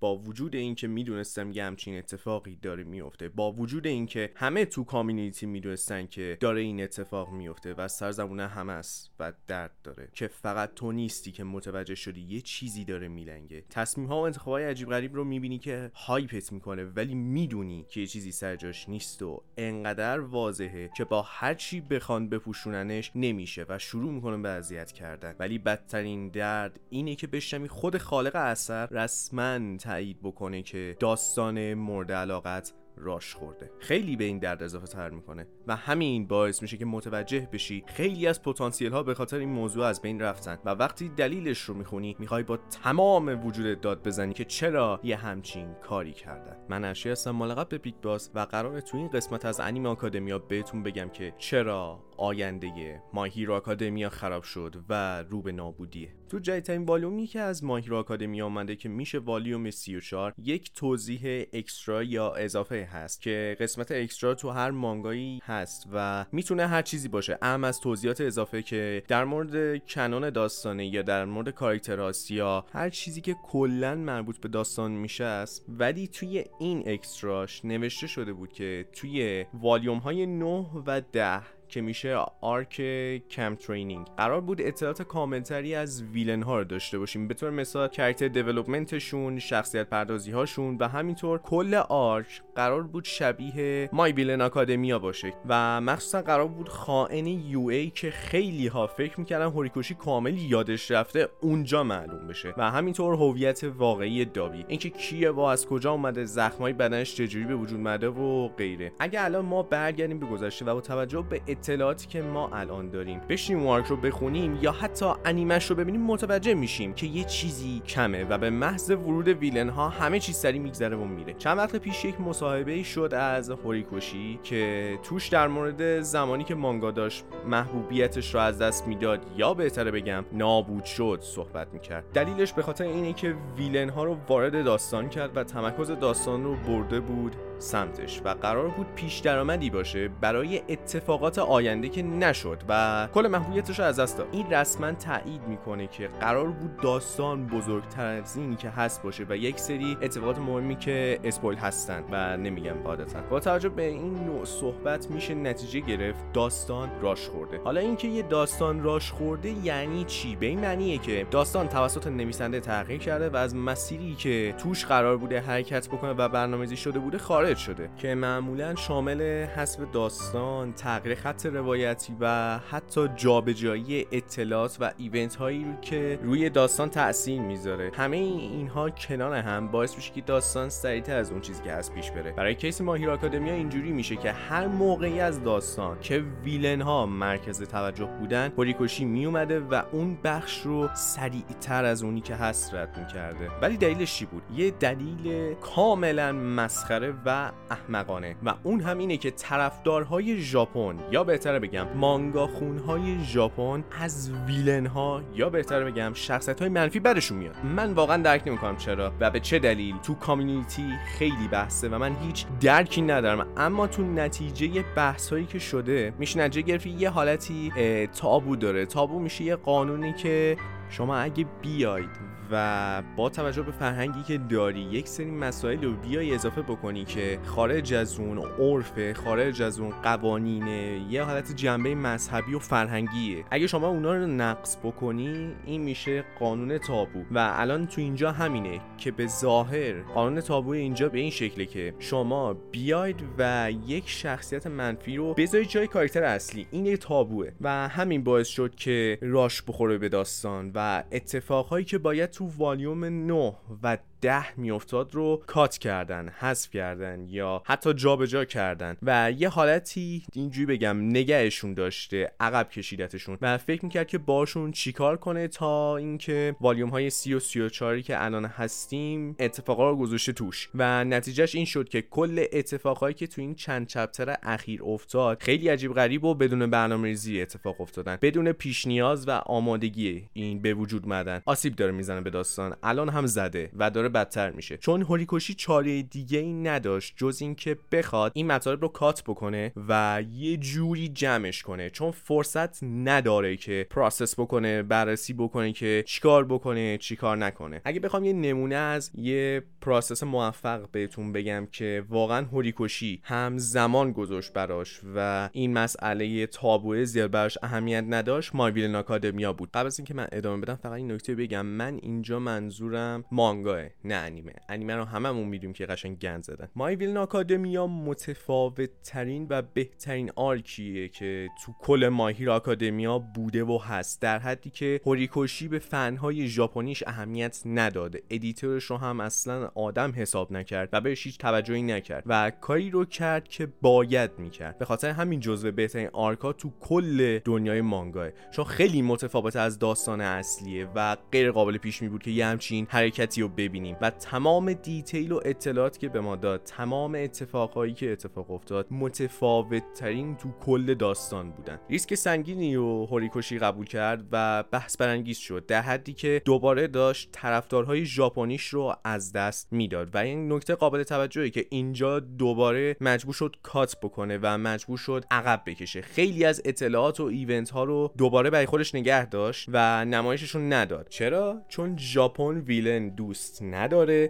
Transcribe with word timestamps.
با 0.00 0.16
وجود 0.16 0.56
اینکه 0.56 0.86
می‌دونستم 0.88 1.50
یه 1.50 1.64
همچین 1.64 1.98
اتفاقی 1.98 2.56
داره 2.62 2.84
میفته 2.84 3.28
با 3.28 3.52
وجود 3.52 3.86
اینکه 3.86 4.30
همه 4.34 4.64
تو 4.64 4.84
کامیونیتی 4.84 5.46
می‌دونستن 5.46 6.06
که 6.06 6.36
داره 6.40 6.60
این 6.60 6.82
اتفاق 6.82 7.32
میفته 7.32 7.74
و 7.74 7.88
سرزبونه 7.88 8.48
همه 8.48 8.72
است 8.72 9.10
و 9.20 9.32
درد 9.46 9.72
داره 9.84 10.08
که 10.12 10.28
فقط 10.28 10.74
تو 10.74 10.92
نیستی 10.92 11.32
که 11.32 11.44
متوجه 11.44 11.94
شدی 11.94 12.20
یه 12.20 12.40
چیزی 12.40 12.84
داره 12.84 13.08
میلنگه. 13.08 13.64
تصمیم 13.70 14.06
ها 14.06 14.20
و 14.20 14.24
انتخابای 14.24 14.64
عجیب 14.64 14.88
غریب 14.88 15.14
رو 15.14 15.24
می‌بینی 15.24 15.58
که 15.58 15.90
هایپت 15.94 16.52
می‌کنه 16.52 16.84
ولی 16.84 17.14
می‌دونی 17.14 17.86
که 17.88 18.00
یه 18.00 18.06
چیزی 18.06 18.32
سر 18.32 18.56
جاش 18.56 18.88
نیست 18.88 19.22
و 19.22 19.42
انقدر 19.56 20.20
واضحه 20.20 20.90
که 20.96 21.04
با 21.04 21.22
هر 21.22 21.54
چی 21.54 21.80
بخوان 21.80 22.28
بپوشوننش 22.28 23.12
نمیشه 23.14 23.66
و 23.68 23.78
شروع 23.78 24.12
می‌کنه 24.12 24.36
به 24.36 24.48
اذیت 24.48 24.92
کردن. 24.92 25.34
ولی 25.38 25.58
بدترین 25.58 26.28
درد 26.28 26.80
اینه 26.90 27.14
که 27.14 27.26
بشنوی 27.26 27.68
خود 27.68 27.98
خالق 27.98 28.36
اثر 28.36 28.86
رسما 28.86 29.76
تایید 29.88 30.22
بکنه 30.22 30.62
که 30.62 30.96
داستان 31.00 31.74
مورد 31.74 32.12
علاقت 32.12 32.72
راش 32.96 33.34
خورده. 33.34 33.70
خیلی 33.78 34.16
به 34.16 34.24
این 34.24 34.38
درد 34.38 34.62
اضافه 34.62 34.86
تر 34.86 35.10
می‌کنه 35.10 35.46
و 35.66 35.76
همین 35.76 36.26
باعث 36.26 36.62
میشه 36.62 36.76
که 36.76 36.84
متوجه 36.84 37.48
بشی 37.52 37.84
خیلی 37.86 38.26
از 38.26 38.42
پتانسیل 38.42 38.92
ها 38.92 39.02
به 39.02 39.14
خاطر 39.14 39.38
این 39.38 39.48
موضوع 39.48 39.84
از 39.84 40.02
بین 40.02 40.20
رفتن 40.20 40.58
و 40.64 40.70
وقتی 40.70 41.08
دلیلش 41.08 41.60
رو 41.60 41.74
می‌خونی 41.74 42.16
می‌خوای 42.18 42.42
با 42.42 42.56
تمام 42.56 43.46
وجودت 43.46 43.80
داد 43.80 44.06
بزنی 44.06 44.34
که 44.34 44.44
چرا 44.44 45.00
یه 45.02 45.16
همچین 45.16 45.74
کاری 45.74 46.12
کردن. 46.12 46.56
من 46.68 46.84
اشی 46.84 47.10
هستم 47.10 47.30
ملقب 47.30 47.68
به 47.68 47.78
Big 47.78 47.94
Boss 48.02 48.30
و 48.34 48.40
قراره 48.40 48.80
تو 48.80 48.96
این 48.96 49.08
قسمت 49.08 49.44
از 49.44 49.60
انیم 49.60 49.86
آکادمیا 49.86 50.38
بهتون 50.38 50.82
بگم 50.82 51.08
که 51.08 51.34
چرا 51.38 52.04
آینده 52.18 53.02
My 53.12 53.26
Hero 53.26 53.54
Academia 53.54 54.08
خراب 54.08 54.42
شد 54.42 54.76
و 54.88 55.22
رو 55.22 55.42
به 55.42 55.52
نابودیه 55.52 56.14
تو 56.28 56.38
جدیدترین 56.38 56.84
والیومی 56.84 57.26
که 57.26 57.40
از 57.40 57.64
My 57.64 57.75
Hero 57.75 57.96
Academia 57.96 58.46
آمده 58.46 58.76
که 58.76 58.88
میشه 58.88 59.18
والیوم 59.18 59.70
34 59.70 60.34
یک 60.38 60.72
توضیح 60.74 61.46
extra 61.52 62.02
یا 62.02 62.34
اضافه 62.34 62.88
هست 62.92 63.22
که 63.22 63.56
قسمت 63.60 63.92
extra 63.92 64.34
تو 64.34 64.50
هر 64.50 64.70
مانگایی 64.70 65.40
هست 65.44 65.88
و 65.92 66.26
می‌تونه 66.32 66.66
هر 66.66 66.82
چیزی 66.82 67.08
باشه. 67.08 67.38
ام 67.42 67.64
از 67.64 67.80
توضیحات 67.80 68.20
اضافه 68.20 68.62
که 68.62 69.02
در 69.08 69.24
مورد 69.24 69.86
canon 69.86 70.30
داستانه 70.30 70.86
یا 70.86 71.02
در 71.02 71.24
مورد 71.24 71.50
کاراکتراست 71.50 72.30
یا 72.30 72.64
هر 72.72 72.90
چیزی 72.90 73.20
که 73.20 73.36
کلا 73.42 73.94
مربوط 73.94 74.38
به 74.40 74.48
داستان 74.48 74.92
میشه 74.92 75.24
است. 75.24 75.64
ولی 75.68 76.08
توی 76.08 76.44
این 76.60 76.82
extra 76.86 77.42
ش 77.42 77.64
نوشته 77.64 78.06
شده 78.06 78.32
بود 78.32 78.52
که 78.52 78.88
توی 78.92 79.46
والیوم 79.54 79.98
های 79.98 80.26
9 80.26 80.66
و 80.86 81.00
10 81.12 81.57
که 81.68 81.80
میشه 81.80 82.16
arc 82.40 82.82
Camp 83.30 83.54
Training. 83.54 84.06
قرار 84.16 84.40
بود 84.40 84.60
اطلاعات 84.60 85.02
کاملتری 85.02 85.74
از 85.74 86.02
villain 86.02 86.42
ها 86.42 86.58
رو 86.58 86.64
داشته 86.64 86.98
باشیم. 86.98 87.28
به 87.28 87.34
طور 87.34 87.50
مثال 87.50 87.88
character 87.88 88.28
development 88.28 89.09
شون 89.09 89.38
شخصیت 89.38 89.88
پردازی 89.88 90.30
هاشون 90.30 90.76
و 90.80 90.88
همینطور 90.88 91.38
کل 91.38 91.74
arc 91.88 92.42
قرار 92.54 92.82
بود 92.82 93.04
شبیه 93.04 93.88
My 93.92 94.12
Villain 94.12 94.40
Academia 94.40 94.98
باشه. 94.98 95.32
و 95.48 95.80
مخصوصا 95.80 96.22
قرار 96.22 96.48
بود 96.48 96.68
خائن 96.68 97.26
UA 97.26 97.90
که 97.90 98.10
خیلی 98.10 98.66
ها 98.66 98.86
فکر 98.86 99.20
می‌کردن 99.20 99.46
هوریکوشی 99.46 99.94
کامل 99.94 100.38
یادش 100.38 100.90
رفته 100.90 101.28
اونجا 101.40 101.84
معلوم 101.84 102.26
بشه. 102.26 102.54
و 102.56 102.70
همینطور 102.70 103.14
هویت 103.14 103.64
واقعی 103.64 104.24
دابی 104.24 104.64
اینکه 104.68 104.90
کیه 104.90 105.30
و 105.30 105.40
از 105.40 105.66
کجا 105.66 105.92
اومده 105.92 106.24
زخمای 106.24 106.72
بدنش 106.72 107.14
چجوری 107.14 107.44
به 107.44 107.54
وجود 107.54 107.80
اومده 107.80 108.08
و 108.08 108.48
غیره. 108.48 108.92
اگه 108.98 109.24
الان 109.24 109.44
ما 109.44 109.62
برگردیم 109.62 110.18
به 110.18 110.26
گذشته 110.26 110.64
و 110.64 110.74
با 110.74 110.80
توجه 110.80 111.26
به 111.30 111.40
اطلاعاتی 111.58 112.06
که 112.06 112.22
ما 112.22 112.48
الان 112.48 112.90
داریم. 112.90 113.20
بشینیم 113.28 113.66
و 113.66 113.71
arc 113.71 113.86
رو 113.86 113.96
بخونیم 113.96 114.58
یا 114.62 114.72
حتی 114.72 115.06
انیمش 115.24 115.70
رو 115.70 115.76
ببینیم 115.76 116.02
متوجه 116.02 116.54
میشیم 116.54 116.94
که 116.94 117.06
یه 117.06 117.24
چیزی 117.24 117.82
کمه 117.86 118.24
و 118.24 118.38
به 118.38 118.50
محض 118.50 118.90
ورود 118.90 119.28
villain 119.28 119.68
ها 119.68 119.88
همه 119.88 120.20
چیز 120.20 120.36
سری 120.36 120.58
میگذره 120.58 120.96
و 120.96 121.04
میره. 121.04 121.34
چند 121.34 121.58
وقت 121.58 121.76
پیش 121.76 122.04
یک 122.04 122.20
مصاحبه 122.20 122.82
شد 122.82 123.14
از 123.14 123.50
هوریکوشی 123.50 124.40
که 124.42 124.98
توش 125.02 125.28
در 125.28 125.48
مورد 125.48 126.00
زمانی 126.00 126.44
که 126.44 126.54
مانگا 126.54 126.90
داشت 126.90 127.24
محبوبیتش 127.46 128.34
رو 128.34 128.40
از 128.40 128.58
دست 128.58 128.86
می‌داد 128.86 129.20
یا 129.36 129.54
بهتره 129.54 129.90
بگم 129.90 130.24
نابود 130.32 130.84
شد 130.84 131.18
صحبت 131.22 131.68
می‌کرد. 131.72 132.04
دلیلش 132.14 132.52
به 132.52 132.62
خاطر 132.62 132.84
اینه 132.84 133.12
که 133.12 133.34
ویلن 133.56 133.88
ها 133.88 134.04
رو 134.04 134.16
وارد 134.28 134.64
داستان 134.64 135.08
کرد 135.08 135.36
و 135.36 135.44
تمرکز 135.44 135.90
داستان 135.90 136.44
رو 136.44 136.54
برده 136.54 137.00
بود 137.00 137.36
سمتش 137.58 138.22
و 138.24 138.28
قرار 138.28 138.68
بود 138.68 138.86
پیش 138.94 139.18
درآمدی 139.18 139.70
باشه 139.70 140.08
برای 140.08 140.62
اتفاقات 140.68 141.38
آینده 141.38 141.88
که 141.88 142.02
نشد 142.02 142.62
و 142.68 143.08
کل 143.14 143.26
محبوبیتش 143.26 143.80
از 143.80 144.00
دست 144.00 144.18
داد. 144.18 144.28
این 144.32 144.50
رسما 144.50 144.92
تایید 144.92 145.42
می‌کنه 145.48 145.86
که 145.86 146.08
قرار 146.20 146.46
بود 146.46 146.76
داستان 146.76 147.46
بزرگتر 147.46 148.06
از 148.06 148.36
اینی 148.36 148.56
که 148.56 148.68
هست 148.68 149.02
باشه 149.02 149.26
و 149.28 149.36
یک 149.36 149.60
سری 149.60 149.96
اتفاقات 150.02 150.38
مهمی 150.38 150.76
که 150.76 151.20
اسپویل 151.24 151.58
هستن 151.58 152.04
و 152.10 152.36
نمیگم 152.36 152.74
قاعدتا 152.84 153.20
با 153.30 153.40
توجه 153.40 153.68
به 153.68 153.82
این 153.82 154.14
نوع 154.14 154.44
صحبت 154.44 155.10
میشه 155.10 155.34
نتیجه 155.34 155.80
گرفت 155.80 156.32
داستان 156.32 156.90
راش 157.00 157.28
خورده. 157.28 157.60
حالا 157.64 157.80
اینکه 157.80 158.08
یه 158.08 158.22
داستان 158.22 158.82
راش 158.82 159.12
خورده 159.12 159.66
یعنی 159.66 160.04
چی؟ 160.04 160.36
به 160.36 160.46
این 160.46 160.60
معنیه 160.60 160.98
که 160.98 161.26
داستان 161.30 161.68
توسط 161.68 162.06
نویسنده 162.06 162.60
تغییر 162.60 163.00
کرده 163.00 163.28
و 163.28 163.36
از 163.36 163.56
مسیری 163.56 164.14
که 164.14 164.54
توش 164.58 164.84
قرار 164.84 165.16
بوده 165.16 165.40
حرکت 165.40 165.88
بکنه 165.88 166.12
و 166.12 166.28
برنامه‌ریزی 166.28 166.76
شده 166.76 166.98
بوده 166.98 167.18
خارج 167.18 167.47
شده. 167.56 167.90
که 167.96 168.14
معمولا 168.14 168.74
شامل 168.74 169.44
حذف 169.44 169.80
داستان 169.92 170.72
تغییر 170.72 171.14
خط 171.14 171.46
روایتی 171.46 172.16
و 172.20 172.58
حتی 172.70 173.08
جابجایی 173.16 174.06
اطلاعات 174.12 174.76
و 174.80 174.92
ایونت 174.96 175.36
هایی 175.36 175.64
رو 175.64 175.80
که 175.80 176.18
روی 176.22 176.50
داستان 176.50 176.90
تاثیر 176.90 177.40
می‌ذاره. 177.40 177.90
همه 177.94 178.16
اینها 178.16 178.90
کنار 178.90 179.34
هم 179.34 179.68
باعث 179.68 179.96
میشه 179.96 180.12
که 180.12 180.20
داستان 180.20 180.68
سریعتر 180.68 181.16
از 181.16 181.32
اون 181.32 181.40
چیزی 181.40 181.62
که 181.62 181.72
از 181.72 181.92
پیش 181.92 182.10
بره. 182.10 182.32
برای 182.32 182.54
کیس 182.54 182.80
ماهیر 182.80 183.10
آکادمیا 183.10 183.54
اینجوری 183.54 183.92
میشه 183.92 184.16
که 184.16 184.32
هر 184.32 184.66
موقعی 184.66 185.20
از 185.20 185.42
داستان 185.42 186.00
که 186.00 186.24
ویلن 186.44 186.80
ها 186.80 187.06
مرکز 187.06 187.62
توجه 187.62 188.04
بودن 188.20 188.52
هوریکوشی 188.58 189.04
میومده 189.04 189.60
و 189.60 189.82
اون 189.92 190.18
بخش 190.24 190.60
رو 190.60 190.88
سریعتر 190.94 191.84
از 191.84 192.02
اونی 192.02 192.20
که 192.20 192.34
هست 192.34 192.74
رد 192.74 192.98
می‌کرده. 192.98 193.50
ولی 193.62 193.76
دلیلش 193.76 194.14
چی 194.14 194.26
بود؟ 194.26 194.42
یه 194.54 194.70
دلیل 194.70 195.54
کاملا 195.54 196.32
مسخره 196.32 197.14
و 197.24 197.37
احمقانه. 197.70 198.36
و 198.44 198.54
اون 198.62 198.80
هم 198.80 198.98
اینه 198.98 199.16
که 199.16 199.30
طرفدارهای 199.30 200.40
ژاپن 200.40 200.96
یا 201.10 201.24
بهتره 201.24 201.58
بگم 201.58 201.86
مانگا 201.94 202.46
خونهای 202.46 203.24
ژاپن 203.24 203.84
از 204.00 204.30
ویلن 204.46 204.86
ها 204.86 205.22
یا 205.34 205.50
بهتره 205.50 205.84
بگم 205.84 206.12
شخصیت 206.14 206.60
های 206.60 206.68
منفی 206.68 207.00
برشون 207.00 207.38
میاد. 207.38 207.54
من 207.64 207.92
واقعا 207.92 208.22
درک 208.22 208.42
نمی‌کنم 208.46 208.76
چرا 208.76 209.12
و 209.20 209.30
به 209.30 209.40
چه 209.40 209.58
دلیل. 209.58 209.98
تو 209.98 210.14
کامیونیتی 210.14 210.92
خیلی 211.18 211.48
بحثه 211.52 211.88
و 211.88 211.98
من 211.98 212.16
هیچ 212.16 212.46
درکی 212.60 213.02
ندارم. 213.02 213.46
اما 213.56 213.86
تو 213.86 214.02
نتیجه 214.02 214.84
بحث 214.96 215.32
هایی 215.32 215.46
که 215.46 215.58
شده 215.58 216.14
میشه 216.18 216.40
نتیجه 216.40 216.66
گرفتی 216.66 216.90
یه 216.90 217.10
حالتی 217.10 217.72
تابو 218.20 218.56
داره. 218.56 218.86
تابو 218.86 219.18
میشه 219.18 219.44
یه 219.44 219.56
قانونی 219.56 220.12
که 220.12 220.56
شما 220.90 221.16
اگه 221.16 221.46
بیاید 221.62 222.37
و 222.50 223.02
با 223.16 223.28
توجه 223.28 223.62
به 223.62 223.72
فرهنگی 223.72 224.22
که 224.22 224.38
داری 224.38 224.80
یک 224.80 225.08
سری 225.08 225.30
مسائل 225.30 225.84
رو 225.84 225.92
بیای 225.92 226.34
اضافه 226.34 226.62
بکنی 226.62 227.04
که 227.04 227.38
خارج 227.44 227.94
از 227.94 228.18
اون 228.18 228.38
عرف 228.38 229.12
خارج 229.12 229.62
از 229.62 229.80
اون 229.80 229.90
قوانینه 229.90 231.06
یه 231.10 231.22
حالت 231.22 231.56
جنبه 231.56 231.94
مذهبی 231.94 232.54
و 232.54 232.58
فرهنگیه. 232.58 233.44
اگه 233.50 233.66
شما 233.66 233.88
اونا 233.88 234.14
رو 234.14 234.26
نقص 234.26 234.76
بکنی 234.76 235.52
این 235.64 235.82
میشه 235.82 236.24
قانون 236.38 236.78
تابو. 236.78 237.24
و 237.30 237.52
الان 237.56 237.86
تو 237.86 238.00
اینجا 238.00 238.32
همینه 238.32 238.80
که 238.98 239.10
به 239.10 239.26
ظاهر 239.26 240.02
قانون 240.02 240.40
تابو 240.40 240.70
اینجا 240.70 241.08
به 241.08 241.18
این 241.18 241.30
شکله 241.30 241.66
که 241.66 241.94
شما 241.98 242.54
بیاید 242.54 243.16
و 243.38 243.70
یک 243.86 244.08
شخصیت 244.08 244.66
منفی 244.66 245.16
رو 245.16 245.34
بذارید 245.34 245.68
جای 245.68 245.86
کاراکتر 245.86 246.22
اصلی. 246.22 246.66
این 246.70 246.86
یک 246.86 247.00
تابوه. 247.00 247.48
و 247.60 247.88
همین 247.88 248.24
باعث 248.24 248.48
شد 248.48 248.74
که 248.74 249.18
راش 249.22 249.62
بخوره 249.62 249.98
به 249.98 250.08
داستان. 250.08 250.70
و 250.74 251.04
اتفاقهایی 251.12 251.84
که 251.84 251.98
باید 251.98 252.30
تو 252.38 252.50
والیوم 252.58 253.04
9 253.04 253.52
و 253.82 253.98
ده 254.20 254.58
میافتاد 254.60 255.14
رو 255.14 255.42
کات 255.46 255.78
کردن 255.78 256.28
حذف 256.28 256.70
کردن 256.70 257.24
یا 257.28 257.62
حتی 257.64 257.94
جابجا 257.94 258.44
کردن 258.44 258.96
و 259.02 259.32
یه 259.38 259.48
حالتی 259.48 260.22
اینجوری 260.32 260.66
بگم 260.66 260.96
نگهشون 261.00 261.74
داشته 261.74 262.32
عقب 262.40 262.68
کشیدتشون 262.68 263.38
و 263.42 263.58
فکر 263.58 263.84
می‌کرد 263.84 264.06
که 264.06 264.18
باشون 264.18 264.72
چیکار 264.72 265.16
کنه 265.16 265.48
تا 265.48 265.96
اینکه 265.96 266.56
والیوم 266.60 266.88
های 266.88 267.10
سی 267.10 267.34
و 267.34 267.40
سی 267.40 267.60
و 267.60 267.68
چاری 267.68 268.02
که 268.02 268.24
الان 268.24 268.44
هستیم 268.44 269.36
اتفاقا 269.38 269.90
رو 269.90 269.96
گذاشته 269.96 270.32
توش. 270.32 270.68
و 270.74 271.04
نتیجهش 271.04 271.54
این 271.54 271.64
شد 271.64 271.88
که 271.88 272.02
کل 272.02 272.44
اتفاقهایی 272.52 273.14
که 273.14 273.26
تو 273.26 273.40
این 273.40 273.54
چند 273.54 273.86
چپتر 273.86 274.36
اخیر 274.42 274.82
افتاد 274.84 275.42
خیلی 275.42 275.68
عجیب 275.68 275.94
غریب 275.94 276.24
و 276.24 276.34
بدون 276.34 276.70
برنامه 276.70 277.08
ریزی 277.08 277.42
اتفاق 277.42 277.80
افتادن. 277.80 278.18
بدون 278.22 278.52
پیش 278.52 278.86
نیاز 278.86 279.28
و 279.28 279.30
آمادگی 279.30 280.28
این 280.32 280.62
به 280.62 280.74
وجود 280.74 281.08
اومدن 281.08 281.42
آسیب 281.46 281.76
داره 281.76 281.92
می‌زنه 281.92 282.20
به 282.20 282.30
داستان. 282.30 282.76
الان 282.82 283.08
هم 283.08 283.26
زده 283.26 283.70
و 283.76 283.90
داره 283.90 284.07
داره 284.08 284.24
بدتر 284.24 284.50
میشه. 284.50 284.76
چون 284.76 285.02
هوریکوشی 285.02 285.54
چاره 285.54 286.02
دیگه 286.02 286.38
ای 286.38 286.52
نداشت 286.52 287.14
جز 287.16 287.38
اینکه 287.40 287.76
بخواد 287.92 288.32
این 288.34 288.46
مطالب 288.46 288.82
رو 288.82 288.88
cut 288.88 289.22
بکنه 289.22 289.72
و 289.88 290.22
یه 290.32 290.56
جوری 290.56 291.08
جمعش 291.08 291.62
کنه. 291.62 291.90
چون 291.90 292.10
فرصت 292.10 292.84
نداره 292.84 293.56
که 293.56 293.86
process 293.90 294.40
بکنه 294.40 294.82
بررسی 294.82 295.32
بکنه 295.32 295.72
که 295.72 296.04
چیکار 296.06 296.44
بکنه 296.44 296.98
چیکار 296.98 297.36
نکنه. 297.36 297.80
اگه 297.84 298.00
بخوام 298.00 298.24
یه 298.24 298.32
نمونه 298.32 298.74
از 298.74 299.10
یه 299.14 299.62
process 299.80 300.22
موفق 300.22 300.90
بهتون 300.90 301.32
بگم 301.32 301.68
که 301.72 302.04
واقعا 302.08 302.44
هوریکوشی 302.44 303.20
هم 303.24 303.58
زمان 303.58 304.12
گذاشت 304.12 304.52
براش 304.52 305.00
و 305.16 305.48
این 305.52 305.72
مسئله 305.72 306.46
تابوه 306.46 307.04
زیاد 307.04 307.30
براش 307.30 307.58
اهمیت 307.62 308.04
نداشت 308.08 308.54
My 308.54 308.90
Villain 308.90 309.19
Academia 309.19 309.52
بود. 309.52 309.70
قبل 309.74 309.86
از 309.86 309.98
اینکه 309.98 310.14
من 310.14 310.26
ادامه 310.32 310.62
بدم 310.62 310.74
فقط 310.74 310.92
این 310.92 311.12
نکته 311.12 311.34
بگم. 311.34 311.66
من 311.66 311.98
اینجا 312.02 312.38
منظورم 312.38 313.24
مانگاه. 313.32 313.82
نه 314.04 314.14
انیمه. 314.14 314.52
انیمه 314.68 314.96
رو 314.96 315.04
هممون 315.04 315.48
می‌دونیم 315.48 315.72
که 315.72 315.86
قشنگ 315.86 316.18
گند 316.18 316.42
زدن. 316.42 316.68
My 316.76 317.10
Villain 317.10 317.45
Academia 317.45 317.86
متفاوت 317.86 318.90
ترین 319.02 319.46
و 319.50 319.62
بهترین 319.62 320.30
arc 320.36 320.79
یه 320.79 321.08
که 321.08 321.48
تو 321.64 321.72
کل 321.80 322.08
My 322.08 322.22
Hero 322.22 322.50
Academia 322.50 323.18
بوده 323.18 323.64
و 323.64 323.78
هست. 323.78 324.22
در 324.22 324.38
حدی 324.38 324.70
که 324.70 325.00
هوریکوشی 325.04 325.68
به 325.68 325.78
فنهای 325.78 326.48
ژاپنیش 326.48 327.02
اهمیت 327.06 327.62
نداده. 327.66 328.22
editor 328.30 328.70
ش 328.70 328.84
رو 328.84 328.96
هم 328.96 329.20
اصلا 329.20 329.70
آدم 329.74 330.12
حساب 330.16 330.52
نکرد 330.52 330.88
و 330.92 331.00
بهش 331.00 331.26
هیچ 331.26 331.38
توجهی 331.38 331.82
نکرد 331.82 332.22
و 332.26 332.50
کاری 332.50 332.90
رو 332.90 333.04
کرد 333.04 333.48
که 333.48 333.68
باید 333.82 334.30
می‌کرد. 334.38 334.78
به 334.78 334.84
خاطر 334.84 335.10
همین 335.10 335.40
جزو 335.40 335.72
بهترین 335.72 336.08
arc 336.12 336.42
ا 336.42 336.52
تو 336.52 336.72
کل 336.80 337.38
دنیای 337.38 337.80
مانگاه. 337.80 338.28
چون 338.50 338.64
خیلی 338.64 339.02
متفاوت 339.02 339.56
از 339.56 339.78
داستان 339.78 340.20
اصلیه 340.20 340.88
و 340.94 341.16
غیر 341.32 341.50
قابل 341.50 341.78
پیش 341.78 342.02
بینی 342.02 342.08
بود 342.08 342.22
که 342.22 342.30
یه 342.30 342.46
همچین 342.46 342.86
حرکتی 342.90 343.40
رو 343.40 343.48
ببینیم. 343.88 343.96
و 344.00 344.10
تمام 344.10 344.72
detail 344.72 345.32
و 345.32 345.40
اطلاعات 345.44 345.98
که 345.98 346.08
به 346.08 346.20
ما 346.20 346.36
داد 346.36 346.62
تمام 346.62 347.14
اتفاقهایی 347.14 347.94
که 347.94 348.12
اتفاق 348.12 348.50
افتاد 348.50 348.86
متفاوت 348.90 349.82
ترین 349.94 350.36
تو 350.36 350.48
کل 350.60 350.94
داستان 350.94 351.50
بودن. 351.50 351.78
ریسک 351.90 352.14
سنگینی 352.14 352.76
و 352.76 353.04
هوریکوشی 353.04 353.58
قبول 353.58 353.86
کرد 353.86 354.24
و 354.32 354.62
بحث 354.62 354.96
برانگیز 354.96 355.38
شد. 355.38 355.66
در 355.66 355.82
حدی 355.82 356.12
که 356.12 356.42
دوباره 356.44 356.86
داشت 356.86 357.28
طرفدارهای 357.32 358.04
ژاپنیش 358.04 358.68
رو 358.68 358.94
از 359.04 359.32
دست 359.32 359.68
می‌داد. 359.72 360.14
و 360.14 360.18
این 360.18 360.52
نکته 360.52 360.74
قابل 360.74 361.02
توجهی 361.02 361.50
که 361.50 361.66
اینجا 361.70 362.20
دوباره 362.20 362.96
مجبور 363.00 363.34
شد 363.34 363.56
cut 363.62 363.96
بکنه 364.02 364.38
و 364.42 364.58
مجبور 364.58 364.98
شد 364.98 365.24
عقب 365.30 365.62
بکشه. 365.66 366.02
خیلی 366.02 366.44
از 366.44 366.62
اطلاعات 366.64 367.20
و 367.20 367.24
event 367.24 367.70
ها 367.70 367.84
رو 367.84 368.12
دوباره 368.18 368.50
برای 368.50 368.66
خودش 368.66 368.94
نگه 368.94 369.26
داشت 369.26 369.68
و 369.72 370.04
نمایششون 370.04 370.72
نداد. 370.72 371.08
چرا؟ 371.08 371.62
چون 371.68 371.96
ژاپن 371.98 372.58
villain 372.60 373.08
دوست 373.08 373.62
نداره 373.62 373.77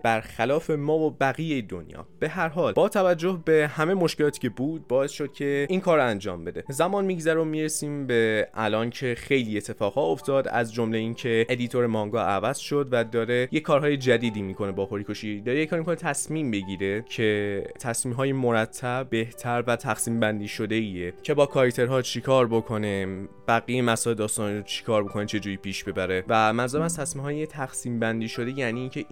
برخلاف 0.05 0.71
ما 0.71 0.99
و 0.99 1.11
بقیه 1.11 1.63
دنیا. 1.63 2.07
به 2.19 2.29
هر 2.29 2.49
حال 2.49 2.73
با 2.73 2.89
توجه 2.89 3.43
به 3.45 3.71
همه 3.73 3.95
مشکلاتی 3.95 4.41
که 4.41 4.49
بود 4.49 4.89
باعث 4.89 5.11
شد 5.11 5.33
که 5.33 5.67
این 5.71 5.81
کار 5.81 5.99
انجام 5.99 6.45
بده. 6.45 6.65
زمان 6.69 7.05
میگذره 7.05 7.41
و 7.41 7.45
می‌رسیم 7.45 8.07
به 8.07 8.49
الان 8.55 8.91
که 8.91 9.15
خیلی 9.19 9.57
اتفاقها 9.57 10.03
افتاد. 10.03 10.49
از 10.49 10.73
جمله 10.73 10.99
اینکه 10.99 11.47
editor 11.49 11.87
مانگا 11.87 12.23
عوض 12.23 12.59
شد 12.59 12.89
و 12.93 13.05
داره 13.05 13.49
یه 13.53 13.61
کارهای 13.61 13.97
جدیدی 13.97 14.43
می‌کنه 14.43 14.73
با 14.73 14.85
هوریکوشی 14.85 15.41
داره 15.41 15.59
یه 15.59 15.67
کاری 15.67 15.81
می‌کنه 15.81 15.97
تصمیم 15.97 16.51
بگیره 16.51 17.05
که 17.09 17.65
تصمیم 17.81 18.15
های 18.15 18.33
مرتب 18.33 19.07
بهتر 19.11 19.65
و 19.67 19.77
تقسیم 19.77 20.21
بندی 20.21 20.49
شده 20.49 20.75
ایه 20.75 21.13
که 21.23 21.35
با 21.35 21.47
کاراکترها 21.47 22.03
چیکار 22.03 22.47
بکنه 22.47 23.07
بقیه 23.49 23.83
مسائل 23.83 24.17
داستان 24.17 24.57
رو 24.57 24.63
چیکار 24.63 25.05
بکنه 25.05 25.27
چه 25.27 25.39
پیش 25.57 25.85
ببره. 25.85 26.25
و 26.29 26.53
منظورم 26.53 26.85
از 26.85 26.97
تصمیم 26.97 27.25
های 27.25 27.47
تقسیم 27.47 27.99
بندی 28.01 28.29
شده 28.29 28.59
یعنی 28.59 28.81
اینکه 28.81 29.05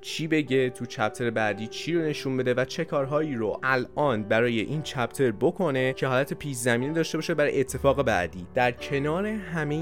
چی 0.00 0.26
بگه 0.26 0.70
تو 0.70 0.86
چپتر 0.86 1.30
بعدی 1.30 1.66
چی 1.66 1.94
رو 1.94 2.02
نشون 2.02 2.36
بده 2.36 2.54
و 2.54 2.64
چه 2.64 2.84
کارهایی 2.84 3.34
رو 3.34 3.60
الان 3.62 4.22
برای 4.22 4.60
این 4.60 4.82
چپتر 4.82 5.30
بکنه 5.30 5.92
که 5.92 6.06
حالت 6.06 6.34
پیش 6.34 6.56
زمینه 6.56 6.92
داشته 6.92 7.18
باشه 7.18 7.34
برای 7.34 7.60
اتفاق 7.60 8.02
بعدی. 8.02 8.46
در 8.54 8.72
کنار 8.72 9.26
همه 9.26 9.74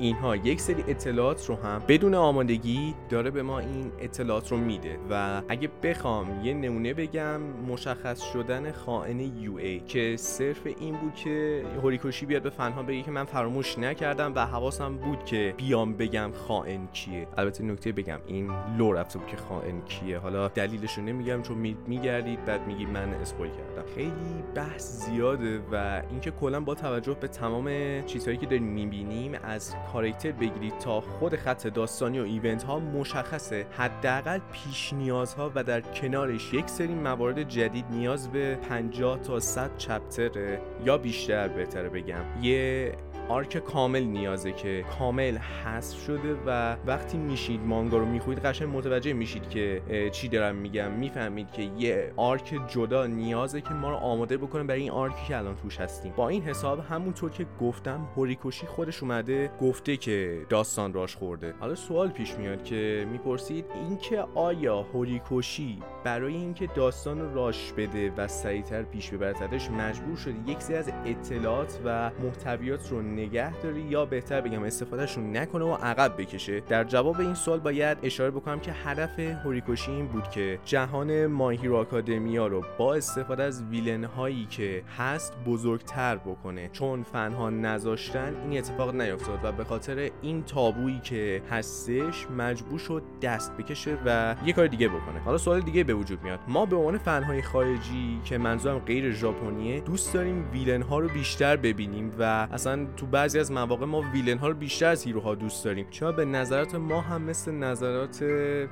اینها 0.00 0.36
یک 0.36 0.60
سری 0.60 0.84
اطلاعات 0.88 1.46
رو 1.46 1.54
هم 1.54 1.82
بدون 1.88 2.14
آمادگی 2.14 2.94
داره 3.08 3.30
به 3.30 3.42
ما 3.42 3.58
این 3.58 3.92
اطلاعات 4.00 4.52
رو 4.52 4.56
میده 4.56 4.98
و 5.10 5.42
اگه 5.48 5.70
بخوام 5.82 6.44
یه 6.44 6.54
نمونه 6.54 6.94
بگم 6.94 7.40
مشخص 7.40 8.22
شدن 8.32 8.72
خائن 8.72 9.20
یو 9.20 9.56
ای 9.56 9.80
که 9.80 10.16
صرف 10.18 10.66
این 10.66 10.96
بود 10.96 11.14
که 11.14 11.64
هوریکوشی 11.82 12.26
بیاد 12.26 12.42
به 12.42 12.50
فنها 12.50 12.82
بگه 12.82 13.02
که 13.02 13.10
من 13.10 13.24
فراموش 13.24 13.78
نکردم 13.78 14.32
و 14.34 14.46
حواسم 14.46 14.96
بود 14.96 15.24
که 15.24 15.54
بیام 15.56 15.94
بگم 15.96 16.30
خائن 16.48 16.86
کیه. 16.86 17.28
البته 17.36 17.64
نکته 17.64 17.92
بگم 17.92 18.20
این 18.26 18.50
لو 18.78 18.92
رفته 18.92 19.18
که 19.34 19.40
خائن 19.40 19.80
کیه. 19.80 20.18
حالا 20.18 20.48
دلیلش 20.48 20.98
رو 20.98 21.04
نمیگم 21.04 21.42
چون 21.42 21.76
میگردید 21.86 22.44
بعد 22.44 22.66
میگی 22.66 22.86
من 22.86 23.08
spoil 23.08 23.50
کردم. 23.50 23.94
خیلی 23.94 24.44
بحث 24.54 25.06
زیاده 25.06 25.60
و 25.72 26.02
اینکه 26.10 26.30
کلا 26.30 26.60
با 26.60 26.74
توجه 26.74 27.16
به 27.20 27.28
تمام 27.28 27.68
چیزهایی 28.06 28.38
که 28.38 28.46
داریم 28.46 28.62
می‌بینیم 28.62 29.34
از 29.42 29.74
کارکتر 29.92 30.32
بگیرید 30.32 30.78
تا 30.78 31.00
خود 31.00 31.36
خط 31.36 31.66
داستانی 31.66 32.20
و 32.20 32.22
event 32.22 32.62
ها 32.62 32.78
مشخصه. 32.78 33.66
حداقل 33.70 34.38
پیش 34.52 34.92
نیازها 34.92 35.52
و 35.54 35.64
در 35.64 35.80
کنارش 35.80 36.54
یک 36.54 36.70
سری 36.70 36.94
موارد 36.94 37.42
جدید 37.42 37.84
نیاز 37.90 38.28
به 38.28 38.58
50 38.68 39.18
تا 39.18 39.40
100 39.40 39.76
chapter 39.76 40.50
ه 40.50 40.60
یا 40.84 40.98
بیشتر 40.98 41.48
بهتره 41.48 41.88
بگم. 41.88 42.24
یه 42.42 42.92
arc 43.28 43.58
کامل 43.58 44.02
نیازه 44.02 44.52
که 44.52 44.84
کامل 44.98 45.36
حذف 45.36 46.04
شده 46.06 46.36
و 46.46 46.76
وقتی 46.86 47.18
میشینید 47.18 47.60
مانگا 47.60 47.98
رو 47.98 48.06
میخونید 48.06 48.38
قشنگ 48.38 48.76
متوجه 48.76 49.12
میشید 49.12 49.48
که 49.48 49.82
چی 50.12 50.28
دارم 50.28 50.56
میگم. 50.56 50.92
می‌فهمید 50.92 51.50
که 51.52 51.62
یه 51.78 52.12
arc 52.16 52.60
جدا 52.68 53.06
نیازه 53.06 53.60
که 53.60 53.74
ما 53.74 53.90
رو 53.90 53.96
آماده 53.96 54.36
بکنه 54.36 54.64
برای 54.64 54.80
این 54.80 54.90
arc 54.90 55.17
ی 55.17 55.26
که 55.28 55.36
الان 55.36 55.56
توش 55.56 55.80
هستیم. 55.80 56.12
با 56.16 56.28
این 56.28 56.42
حساب 56.42 56.78
همونطور 56.78 57.30
که 57.30 57.46
گفتم 57.60 58.08
هوریکوشی 58.16 58.66
خودش 58.66 59.02
اومده 59.02 59.50
گفته 59.60 59.96
که 59.96 60.46
داستان 60.48 60.92
rush 60.92 61.16
خورده. 61.16 61.54
حالا 61.60 61.74
سوال 61.74 62.08
پیش 62.08 62.34
میاد 62.34 62.64
که 62.64 63.06
می‌پرسید 63.12 63.64
اینکه 63.74 64.24
آیا 64.34 64.82
هوریکوشی 64.82 65.78
برای 66.04 66.34
اینکه 66.34 66.66
داستان 66.66 67.20
رو 67.20 67.34
rush 67.34 67.72
بده 67.72 68.12
و 68.16 68.28
سریعتر 68.28 68.82
پیش 68.82 69.10
ببرتش 69.10 69.70
مجبور 69.70 70.16
شده 70.16 70.34
یک 70.46 70.62
سری 70.62 70.76
از 70.76 70.90
اطلاعات 71.04 71.80
و 71.84 72.10
محتویات 72.22 72.90
رو 72.90 73.02
نگه 73.02 73.60
داره 73.60 73.80
یا 73.80 74.04
بهتر 74.04 74.40
بگم 74.40 74.62
استفادهشون 74.62 75.36
نکنه 75.36 75.64
و 75.64 75.74
عقب 75.74 76.20
بکشه؟ 76.20 76.60
در 76.60 76.84
جواب 76.84 77.20
این 77.20 77.34
سوال 77.34 77.60
باید 77.60 77.98
اشاره 78.02 78.30
بکنم 78.30 78.60
که 78.60 78.72
هدف 78.72 79.18
هوریکوشی 79.18 79.90
این 79.90 80.06
بود 80.06 80.30
که 80.30 80.58
جهان 80.64 81.26
My 81.26 81.43
Hero 81.43 81.76
Academia 81.76 82.46
رو 82.46 82.64
با 82.78 82.94
استفاده 82.94 83.42
از 83.42 83.62
villain 83.62 84.04
هایی 84.04 84.46
که 84.50 84.82
هست 84.98 85.36
بزرگتر 85.46 86.16
بکنه. 86.16 86.68
چون 86.72 87.02
فنها 87.02 87.50
نذاشتن 87.50 88.34
این 88.48 88.58
اتفاق 88.58 88.94
نیفتاد 88.94 89.38
و 89.42 89.52
به 89.52 89.64
خاطر 89.64 90.10
این 90.22 90.42
تابویی 90.42 91.00
که 91.00 91.42
هستش 91.50 92.26
مجبور 92.30 92.78
شد 92.78 93.02
دست 93.22 93.56
بکشه 93.56 93.98
و 94.06 94.36
یه 94.46 94.52
کار 94.52 94.66
دیگه 94.66 94.88
بکنه. 94.88 95.20
حالا 95.24 95.38
سوال 95.38 95.60
دیگه 95.60 95.84
به 95.84 95.93
وجود 95.94 96.22
میاد. 96.22 96.40
ما 96.48 96.66
به 96.66 96.76
عنوان 96.76 96.98
فنهای 96.98 97.42
خارجی 97.42 98.20
که 98.24 98.38
منظورم 98.38 98.78
غیر 98.78 99.12
ژاپنیه 99.12 99.80
دوست 99.80 100.14
داریم 100.14 100.50
ویلن 100.52 100.82
ها 100.82 100.98
رو 100.98 101.08
بیشتر 101.08 101.56
ببینیم 101.56 102.12
و 102.18 102.22
اصلا 102.52 102.86
تو 102.96 103.06
بعضی 103.06 103.38
از 103.38 103.52
مواقع 103.52 103.86
ما 103.86 104.02
ویلن 104.12 104.38
ها 104.38 104.48
رو 104.48 104.54
بیشتر 104.54 104.86
از 104.86 105.04
هیروها 105.04 105.34
دوست 105.34 105.64
داریم. 105.64 105.86
چرا 105.90 106.12
به 106.12 106.24
نظرات 106.24 106.74
ما 106.74 107.00
هم 107.00 107.22
مثل 107.22 107.52
نظرات 107.52 108.24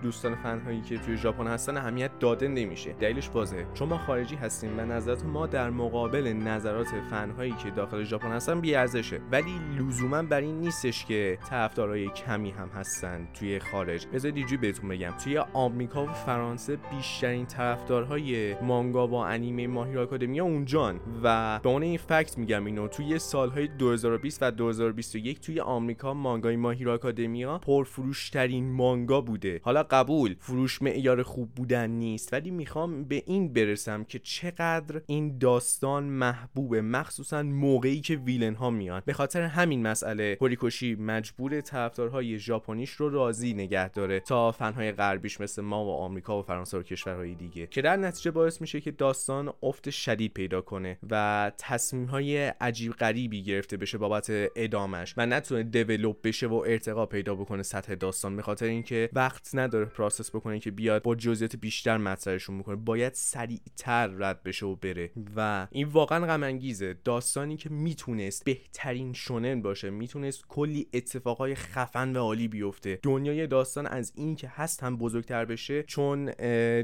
دوستان 0.02 0.34
فن 0.34 0.60
هایی 0.60 0.80
که 0.80 0.98
توی 0.98 1.16
ژاپن 1.16 1.46
هستن 1.46 1.76
اهمیت 1.76 2.18
داده 2.18 2.48
نمیشه؟ 2.48 2.92
دلیلش 2.92 3.30
واضحه. 3.34 3.66
چون 3.74 3.88
ما 3.88 3.98
خارجی 3.98 4.36
هستیم 4.36 4.78
و 4.78 4.80
نظرات 4.80 5.24
ما 5.24 5.46
در 5.46 5.70
مقابل 5.70 6.32
نظرات 6.32 6.88
فن 7.10 7.30
هایی 7.30 7.52
که 7.52 7.70
داخل 7.70 8.04
ژاپن 8.04 8.28
هستن 8.28 8.60
بی 8.60 8.74
ارزشه 8.74 9.20
ولی 9.32 9.60
لزوما 9.78 10.22
بر 10.22 10.40
این 10.40 10.60
نیستش 10.60 11.04
که 11.04 11.38
طرفدارای 11.50 12.08
کمی 12.08 12.50
هم 12.50 12.68
هستن 12.68 13.28
توی 13.34 13.58
خارج. 13.58 14.06
بذارید 14.06 14.36
اینجوری 14.36 14.56
بهتون 14.56 14.88
بگم. 14.88 15.10
توی 15.24 15.38
آمریکا 15.38 16.04
و 16.04 16.08
فرانسه 16.08 16.76
بیشترین 17.12 17.46
طرفدارهای 17.46 18.54
مانگا 18.54 19.08
و 19.08 19.14
انیمه 19.14 19.66
ماهیر 19.66 19.98
آکادمیا 19.98 20.44
اونجان 20.44 21.00
و 21.22 21.60
به 21.62 21.68
اون 21.68 21.82
این 21.82 21.98
فکت 21.98 22.38
میگم 22.38 22.64
اینو 22.64 22.88
توی 22.88 23.18
سالهای 23.18 23.68
2020 23.68 24.42
و 24.42 24.50
2021 24.50 25.40
توی 25.40 25.60
آمریکا 25.60 26.14
مانگای 26.14 26.56
ماهیر 26.56 26.90
آکادمیا 26.90 27.58
پرفروشترین 27.58 28.72
مانگا 28.72 29.20
بوده. 29.20 29.60
حالا 29.64 29.82
قبول 29.82 30.36
فروش 30.38 30.82
معیار 30.82 31.22
خوب 31.22 31.54
بودن 31.54 31.90
نیست 31.90 32.32
ولی 32.32 32.50
می‌خوام 32.50 33.04
به 33.04 33.22
این 33.26 33.52
برسم 33.52 34.04
که 34.04 34.18
چقدر 34.18 35.02
این 35.06 35.38
داستان 35.38 36.04
محبوبه 36.04 36.82
مخصوصا 36.82 37.42
موقعی 37.42 38.00
که 38.00 38.16
ویلن 38.16 38.54
ها 38.54 38.70
میان. 38.70 39.02
به 39.04 39.12
خاطر 39.12 39.42
همین 39.42 39.82
مسئله 39.82 40.38
هوریکوشی 40.40 40.94
مجبور 40.94 41.60
طرفدارهای 41.60 42.38
ژاپنیش 42.38 42.90
رو 42.90 43.08
راضی 43.08 43.54
نگه 43.54 43.88
داره 43.88 44.20
تا 44.20 44.52
فنهای 44.52 44.92
غربیش 44.92 45.40
مثل 45.40 45.62
ما 45.62 45.84
و 45.84 45.90
آمریکا 45.90 46.38
و 46.38 46.42
فرانسه 46.42 46.76
رو 46.76 46.82
کشورهای 47.02 47.34
دیگه 47.34 47.66
که 47.66 47.82
در 47.82 47.96
نتیجه 47.96 48.30
باعث 48.30 48.60
میشه 48.60 48.80
که 48.80 48.90
داستان 48.90 49.52
افت 49.62 49.90
شدید 49.90 50.32
پیدا 50.32 50.60
کنه 50.60 50.98
و 51.10 51.52
تصمیم 51.58 52.04
های 52.04 52.38
عجیب 52.46 52.92
غریبی 52.92 53.42
گرفته 53.42 53.76
بشه 53.76 53.98
بابت 53.98 54.26
ادامش 54.56 55.14
و 55.16 55.26
نتونه 55.26 55.62
develop 55.62 56.16
بشه 56.22 56.46
و 56.46 56.54
ارتقا 56.54 57.06
پیدا 57.06 57.34
بکنه 57.34 57.62
سطح 57.62 57.94
داستان 57.94 58.36
به 58.36 58.42
خاطر 58.42 58.66
اینکه 58.66 59.08
وقت 59.12 59.50
نداره 59.54 59.84
process 59.84 60.30
بکنه 60.30 60.58
که 60.60 60.70
بیاد 60.70 61.02
با 61.02 61.14
جزئیات 61.14 61.56
بیشتر 61.56 61.96
مطرحشون 61.96 62.58
بکنه. 62.58 62.76
باید 62.76 63.12
سریعتر 63.14 64.06
رد 64.06 64.42
بشه 64.42 64.66
و 64.66 64.76
بره. 64.76 65.10
و 65.36 65.66
این 65.70 65.88
واقعا 65.88 66.26
غم 66.26 66.42
انگیزه. 66.42 66.94
داستانی 67.04 67.56
که 67.56 67.70
می‌تونست 67.70 68.44
بهترین 68.44 69.12
شونن 69.12 69.62
باشه 69.62 69.90
می‌تونست 69.90 70.44
کلی 70.48 70.86
اتفاقای 70.92 71.54
خفن 71.54 72.16
و 72.16 72.18
عالی 72.18 72.48
بیفته. 72.48 72.98
دنیای 73.02 73.46
داستان 73.46 73.86
از 73.86 74.12
این 74.14 74.36
که 74.36 74.48
هست 74.48 74.82
هم 74.82 74.96
بزرگتر 74.96 75.44
بشه 75.44 75.82
چون 75.82 76.30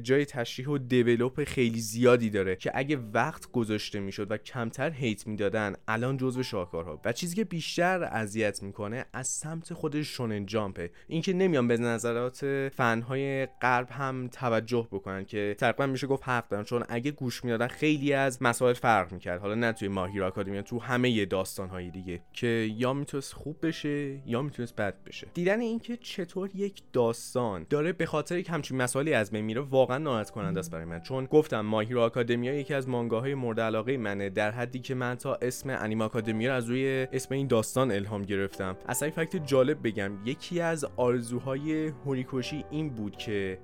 جای 0.09 0.25
تشریح 0.25 0.69
و 0.69 0.79
develop 0.79 1.45
خیلی 1.45 1.81
زیادی 1.81 2.31
داره 2.31 2.57
که 2.57 2.71
اگه 2.75 2.97
وقت 2.97 3.53
گذاشته 3.53 4.01
می‌شد 4.01 4.31
و 4.31 4.37
کمتر 4.37 4.91
hate 4.91 5.27
می‌دادن 5.27 5.75
الان 5.89 6.17
جزو 6.17 6.43
شاهکارها. 6.43 7.01
و 7.05 7.13
چیزی 7.13 7.37
که 7.37 7.45
بیشتر 7.45 8.05
اذیت 8.05 8.63
می‌کنه 8.63 9.05
از 9.13 9.29
سمت 9.29 9.73
خود 9.73 10.03
Shonen 10.03 10.47
Jump 10.47 10.76
ه. 10.76 10.91
اینکه 11.09 11.33
نمیان 11.33 11.69
به 11.69 11.77
نظرات 11.77 12.69
فنهای 12.69 13.47
غرب 13.47 13.89
هم 13.91 14.29
توجه 14.33 14.89
بکنن 14.93 15.25
که 15.25 15.57
تقریبا 15.59 15.87
میشه 15.87 16.07
گفت 16.07 16.23
حق 16.29 16.49
دارن. 16.49 16.65
چون 16.65 16.85
اگه 16.89 17.11
گوش 17.11 17.45
می‌دادن 17.45 17.67
خیلی 17.67 18.13
از 18.13 18.43
مسائل 18.43 18.75
فرق 18.75 19.13
می‌کرد. 19.13 19.41
حالا 19.41 19.55
نه 19.55 19.73
توی 19.73 19.89
ماهیر 19.89 20.25
آکادمی 20.25 20.63
تو 20.63 20.79
همه 20.79 21.25
داستان 21.25 21.69
های 21.69 21.91
دیگه 21.91 22.21
که 22.33 22.71
یا 22.77 22.93
می‌تونست 22.93 23.33
خوب 23.33 23.67
بشه 23.67 24.23
یا 24.27 24.43
می‌تونست 24.43 24.77
بد 24.77 25.05
بشه. 25.05 25.29
دیدن 25.35 25.61
اینکه 25.61 25.97
چطور 25.97 26.51
یک 26.55 26.83
داستان 26.93 27.67
داره 27.71 27.93
به 27.93 28.07
خاطر 28.07 28.39
یک 28.39 28.49
همچین 28.51 28.77
مسائلی 28.77 29.15
از 29.15 29.31
بین 29.31 29.45
میره 29.45 29.61
واقعا 29.89 30.05
ناراحت 30.05 30.31
کننده 30.31 30.61
است 30.61 30.71
برای 30.71 30.85
من. 30.85 31.01
چون 31.01 31.25
گفتم 31.25 31.61
ماهیر 31.61 31.99
آکادمیا 31.99 32.55
یکی 32.55 32.75
از 32.75 32.89
مانگاهای 32.89 33.35
مورد 33.35 33.61
علاقه 33.61 33.97
منه 33.97 34.31
در 34.31 34.51
حدی 34.51 34.79
که 34.79 34.95
من 34.95 35.15
تا 35.15 35.35
اسم 35.35 35.71
انیم 35.71 36.01
آکادمیا 36.01 36.55
از 36.55 36.67
روی 36.67 37.07
اسم 37.13 37.35
این 37.35 37.47
داستان 37.47 37.93
الهام 37.93 38.23
گرفتم. 38.23 38.77
اصلا 38.89 39.11
فکت 39.11 39.37
جالب 39.37 39.87
بگم 39.87 40.13
یکی 40.25 40.61
از 40.61 40.87
آرزوهای 40.97 41.87
هوریکوشی 41.87 42.65
این 42.71 42.91
بود 42.91 43.17
که 43.17 43.59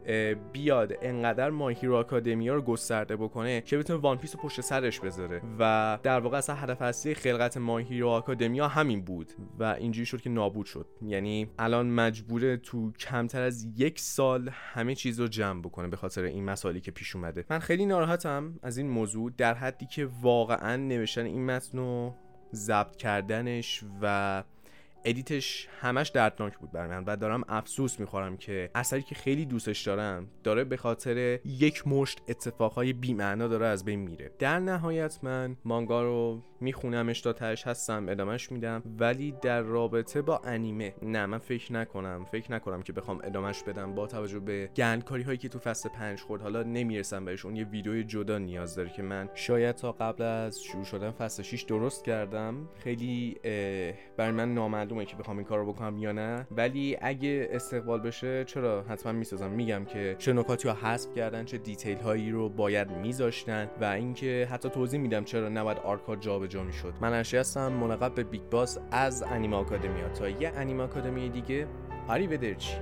بیاد 0.52 0.92
انقدر 1.02 1.50
My 1.50 1.64
Hero 1.64 1.92
Academia 1.92 2.54
رو 2.54 2.62
گسترده 2.62 3.16
بکنه 3.16 3.60
که 3.60 3.78
بتونه 3.78 3.98
One 3.98 4.18
Piece 4.18 4.34
رو 4.34 4.40
پشت 4.40 4.60
سرش 4.60 5.00
بذاره. 5.00 5.42
و 5.58 5.98
در 6.02 6.20
واقع 6.20 6.38
اصلا 6.38 6.56
هدف 6.56 6.82
اصلی 6.82 7.14
خلقت 7.14 7.56
My 7.56 7.72
Hero 7.72 8.04
Academia 8.04 8.68
همین 8.68 9.00
بود. 9.04 9.32
و 9.58 9.64
اینجوری 9.64 10.06
شد 10.06 10.20
که 10.20 10.30
نابود 10.30 10.66
شد. 10.66 10.86
یعنی 11.02 11.48
الان 11.58 11.90
مجبوره 11.90 12.56
تو 12.56 12.92
کمتر 12.92 13.42
از 13.42 13.66
یک 13.76 14.00
سال 14.00 14.50
همه 14.52 14.94
چیز 14.94 15.20
رو 15.20 15.28
جمع 15.28 15.60
بکنه 15.60 15.88
به 15.88 15.96
خاطر 16.14 16.26
این 16.26 16.44
مسائلی 16.44 16.80
که 16.80 16.90
پیش 16.90 17.16
اومده. 17.16 17.44
من 17.50 17.59
خیلی 17.59 17.87
ناراحتم 17.87 18.59
از 18.62 18.78
این 18.78 18.88
موضوع 18.88 19.33
در 19.38 19.54
حدی 19.54 19.87
که 19.87 20.09
واقعا 20.23 20.76
نوشتن 20.76 21.25
این 21.25 21.47
متن 21.47 21.78
رو 21.78 22.14
ضبط 22.54 22.97
کردنش 22.97 23.85
و 24.02 24.42
edit 25.04 25.47
ش 25.47 25.68
همش 25.80 26.09
دردناک 26.09 26.59
بود 26.59 26.73
بر 26.73 26.87
من 26.87 27.04
و 27.04 27.16
دارم 27.16 27.44
افسوس 27.49 28.00
می‌خورم 28.00 28.37
که 28.37 28.71
اثری 28.75 29.02
که 29.02 29.14
خیلی 29.14 29.47
دوستش 29.47 29.83
دارم 29.83 30.28
داره 30.44 30.64
به 30.64 30.76
خاطر 30.76 31.38
یک 31.44 31.88
مشت 31.88 32.23
اتفاقهای 32.28 32.92
بیمعنا 32.92 33.49
داره 33.49 33.66
از 33.66 33.85
بین 33.85 34.00
میره. 34.00 34.30
در 34.38 34.59
نهایت 34.59 35.18
من 35.23 35.56
مانگا 35.64 36.02
رو 36.02 36.42
میخونمش 36.64 37.21
تا 37.21 37.33
تهش 37.33 37.66
هستم 37.66 38.09
ادامهش 38.09 38.52
میدم. 38.52 38.83
ولی 38.99 39.35
در 39.42 39.61
رابطه 39.61 40.23
با 40.23 40.40
انیمه 40.44 40.94
نه 41.02 41.26
من 41.26 41.38
فکر 41.38 41.73
نکنم. 41.73 42.25
فکر 42.33 42.52
نکنم 42.52 42.83
که 42.83 42.92
بخوام 42.92 43.21
ادامهش 43.25 43.62
بدم 43.62 43.94
با 43.94 44.06
توجه 44.06 44.38
به 44.38 44.71
گندکاری 44.76 45.23
هایی 45.23 45.38
که 45.38 45.49
تو 45.49 45.59
فصل 45.59 45.88
پنج 45.88 46.21
خورد. 46.21 46.42
حالا 46.42 46.62
نمی‌رسم 46.62 47.25
بهش 47.25 47.44
اون 47.44 47.56
یه 47.56 47.64
ویدیوی 47.64 48.04
جدا 48.04 48.38
نیاز 48.38 48.75
داره 48.75 48.88
که 48.88 49.02
من 49.02 49.28
شاید 49.35 49.75
تا 49.75 49.92
قبل 49.92 50.23
از 50.23 50.62
شروع 50.62 50.85
شدن 50.85 51.11
فصل 51.11 51.42
6 51.42 51.62
درست 51.62 52.04
کردم. 52.04 52.68
خیلی 52.78 53.37
برای 54.16 54.33
من 54.33 54.54
نامعلومه 54.54 55.04
که 55.04 55.16
بخوام 55.16 55.37
این 55.38 55.47
کارو 55.47 55.73
بکنم 55.73 55.99
یا 55.99 56.12
نه. 56.12 56.47
ولی 56.50 56.97
اگه 57.00 57.49
استقبال 57.50 58.00
بشه 58.00 58.44
چرا 58.44 58.83
حتما 58.83 59.12
می‌سازم. 59.12 59.50
میگم 59.50 59.85
که 59.85 60.16
چه 60.18 60.33
نکاتی 60.33 60.68
حذف 60.68 61.14
کردن 61.14 61.44
چه 61.44 61.59
detail 61.58 61.98
هایی 61.99 62.30
رو 62.30 62.49
باید 62.49 62.90
میذاشتن 62.90 63.71
و 63.80 63.85
اینکه 63.85 64.49
حتی 64.50 64.68
توضیح 64.68 65.00
میدم 65.00 65.25
چرا 65.25 65.49
نباید 65.49 65.78
arc 65.78 66.07
ا 66.07 66.16
جابجا 66.16 66.53
می‌شد. 66.62 66.94
من 67.00 67.12
ارشی 67.12 67.37
هستم 67.37 67.73
ملقب 67.73 68.14
به 68.14 68.25
Big 68.24 68.42
Boss 68.42 68.78
از 68.90 69.23
انیما 69.23 69.56
آکادمیا. 69.56 70.08
تا 70.08 70.28
یه 70.28 70.52
انیما 70.56 70.84
آکادمی 70.84 71.28
دیگه 71.28 71.66
آری 72.08 72.26
بدرچی. 72.26 72.76